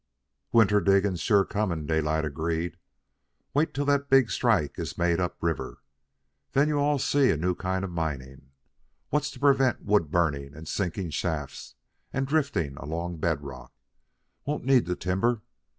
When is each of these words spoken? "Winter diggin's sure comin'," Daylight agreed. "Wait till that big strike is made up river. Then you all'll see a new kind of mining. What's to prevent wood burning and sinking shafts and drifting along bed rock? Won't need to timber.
"Winter 0.51 0.81
diggin's 0.81 1.19
sure 1.19 1.45
comin'," 1.45 1.85
Daylight 1.85 2.25
agreed. 2.25 2.75
"Wait 3.53 3.71
till 3.71 3.85
that 3.85 4.09
big 4.09 4.31
strike 4.31 4.79
is 4.79 4.97
made 4.97 5.19
up 5.19 5.37
river. 5.41 5.83
Then 6.53 6.67
you 6.69 6.79
all'll 6.79 6.97
see 6.97 7.29
a 7.29 7.37
new 7.37 7.53
kind 7.53 7.85
of 7.85 7.91
mining. 7.91 8.49
What's 9.11 9.29
to 9.29 9.39
prevent 9.39 9.83
wood 9.85 10.09
burning 10.09 10.55
and 10.55 10.67
sinking 10.67 11.11
shafts 11.11 11.75
and 12.11 12.25
drifting 12.25 12.77
along 12.77 13.17
bed 13.17 13.43
rock? 13.43 13.73
Won't 14.43 14.65
need 14.65 14.87
to 14.87 14.95
timber. 14.95 15.43